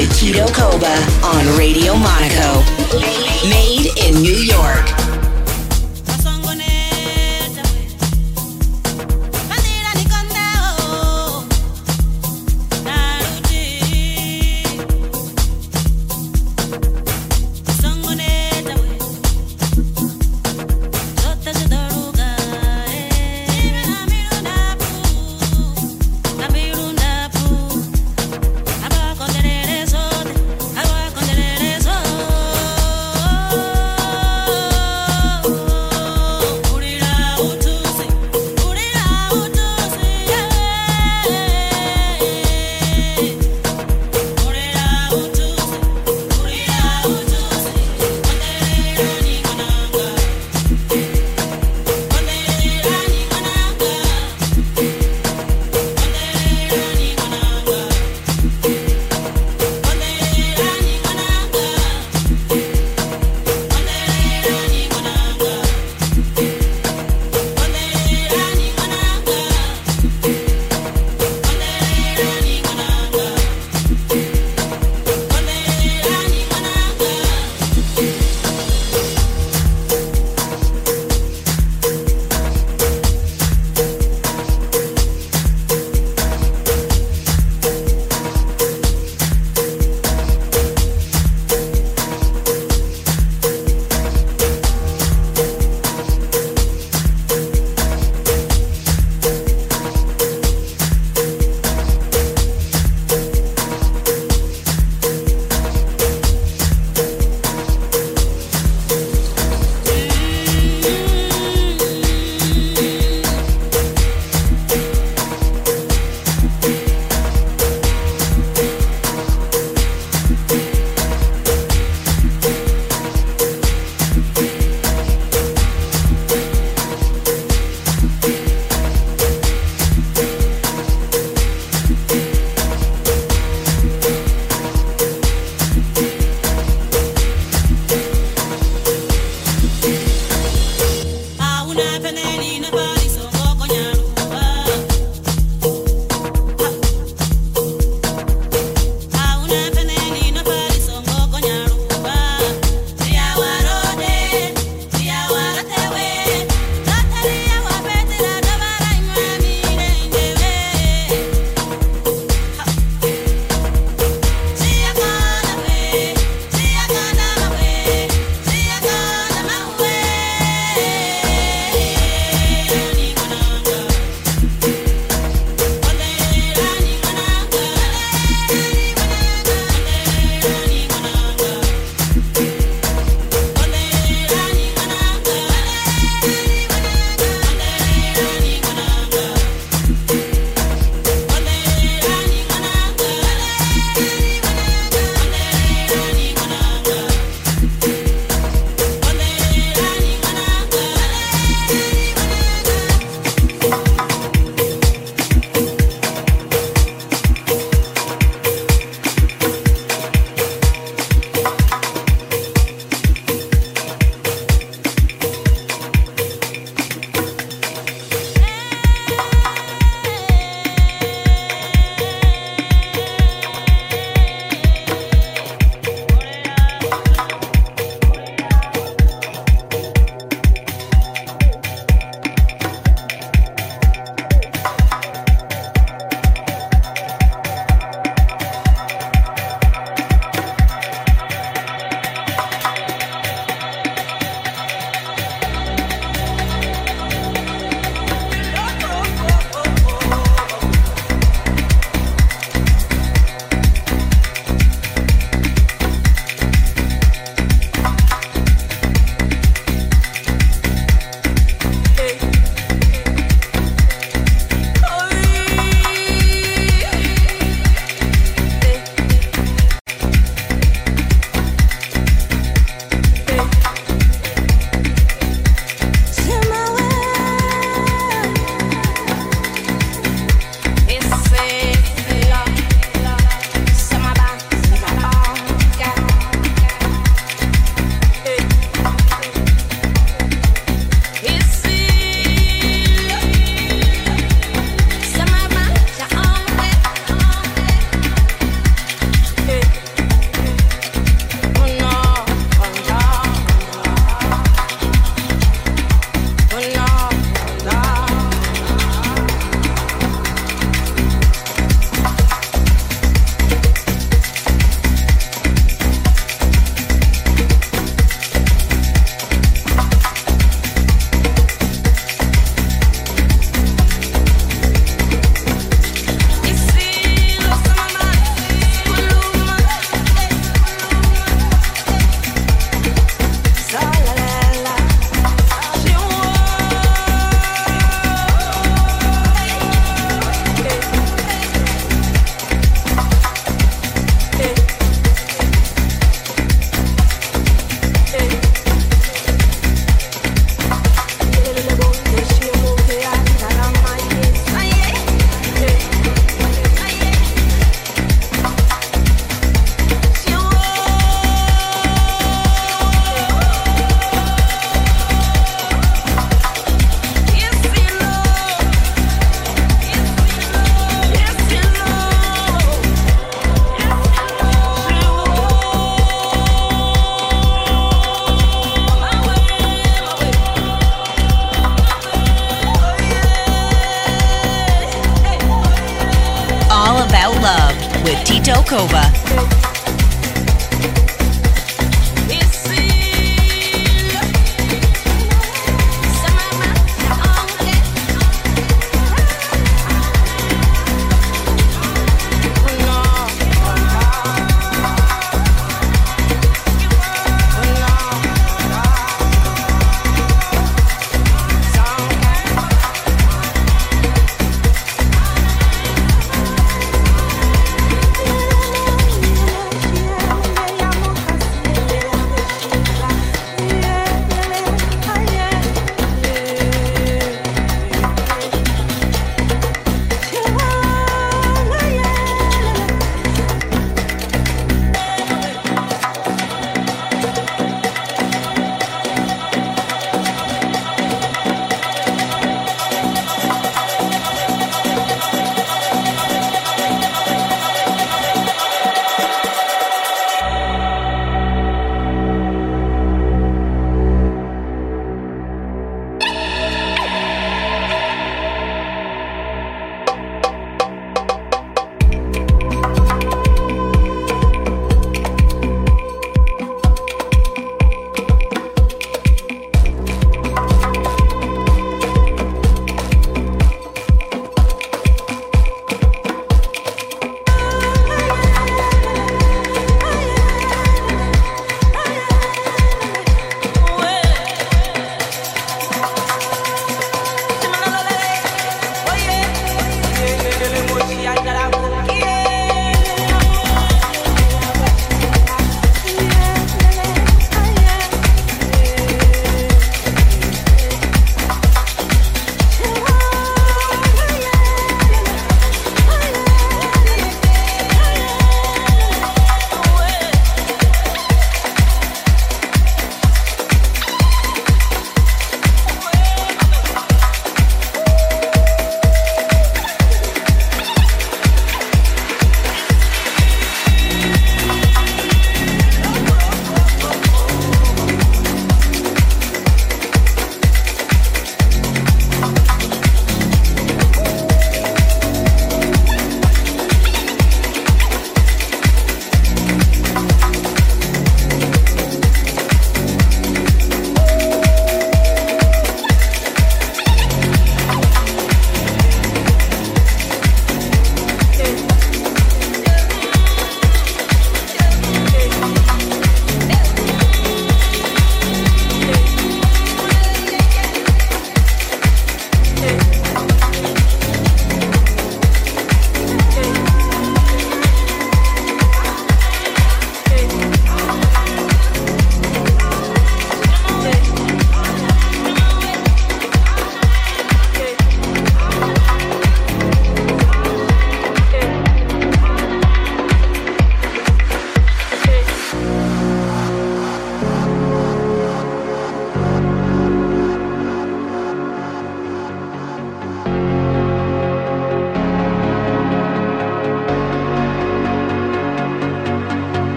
[0.00, 2.62] with Tito Koba on Radio Monaco.
[3.48, 5.19] Made in New York.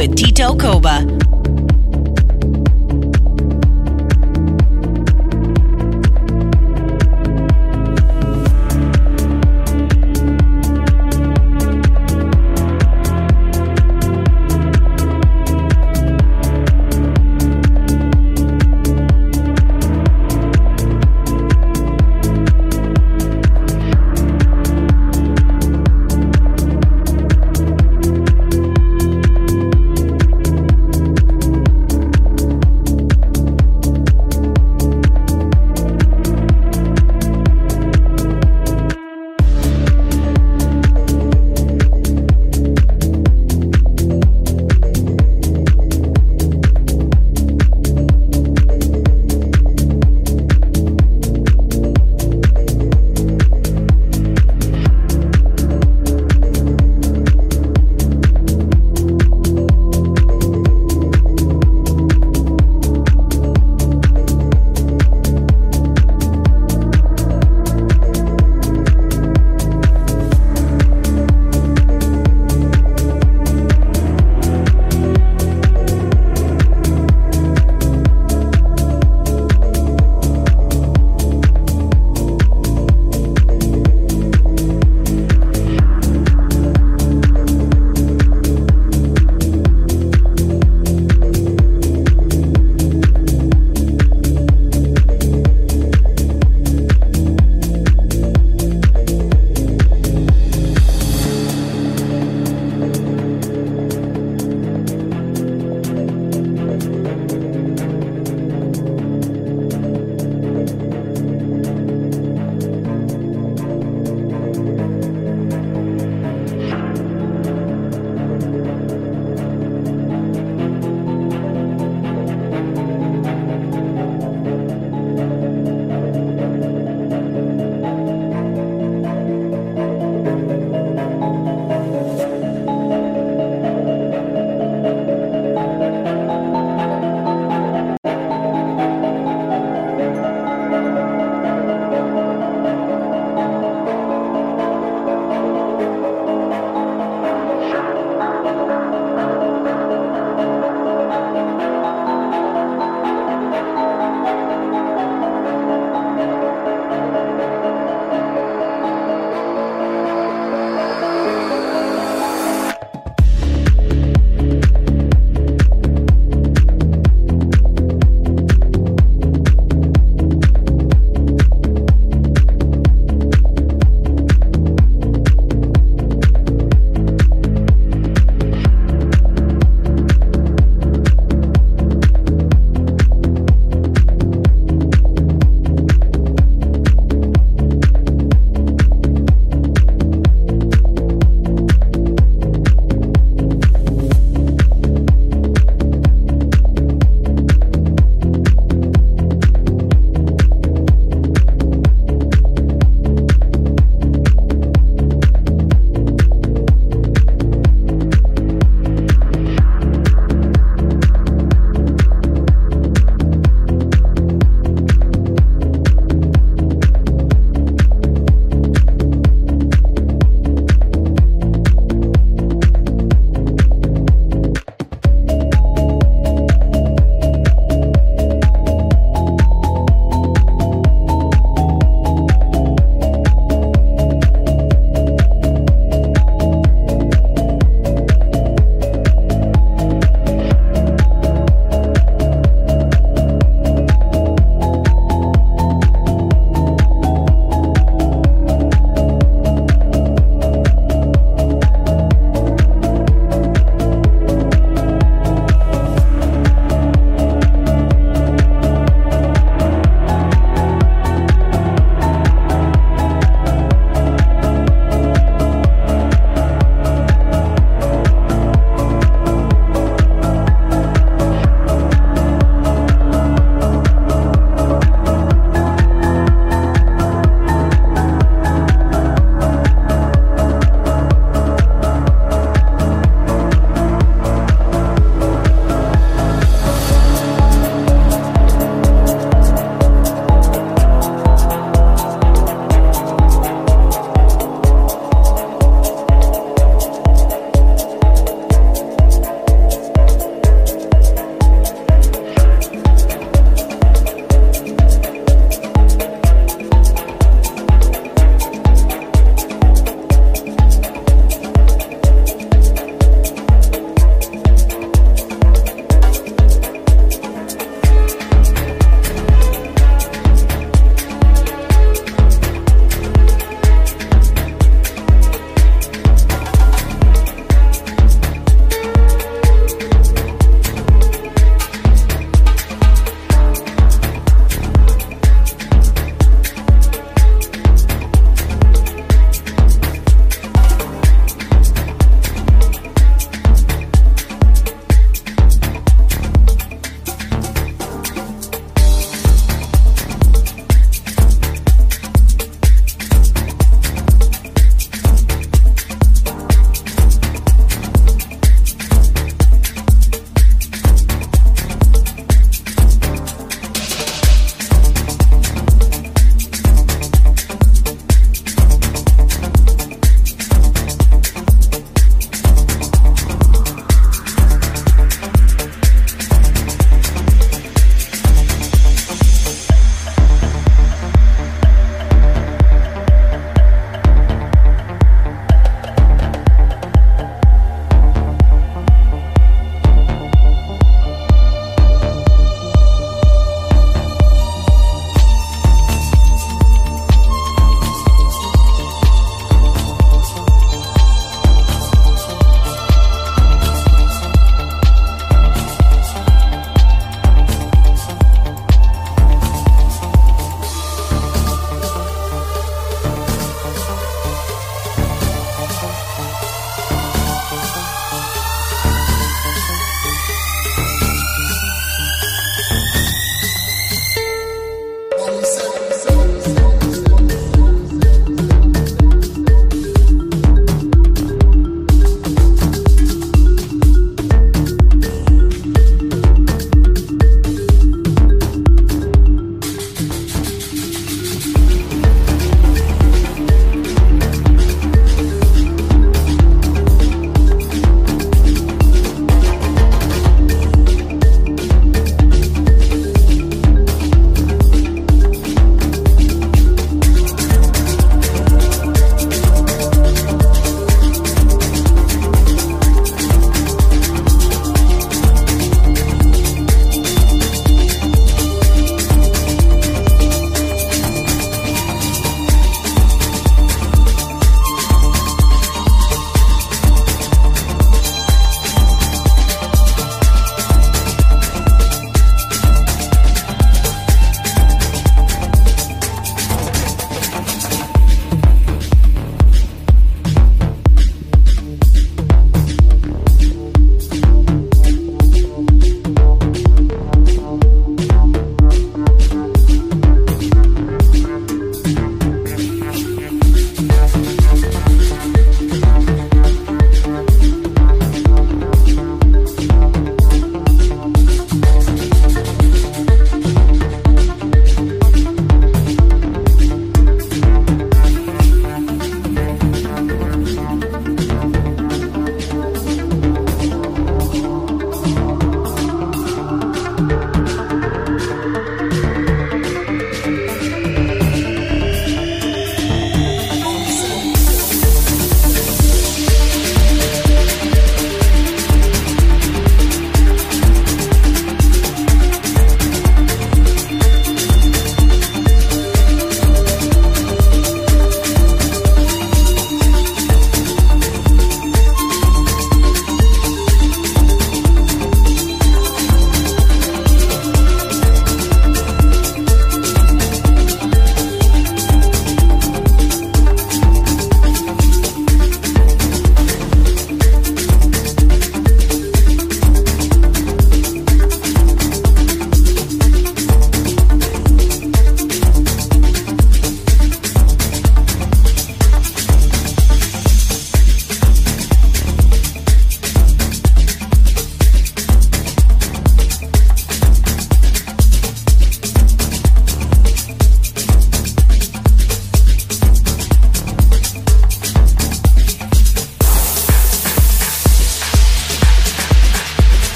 [0.00, 1.19] With Tito Koba.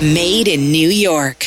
[0.00, 1.39] Made in New York.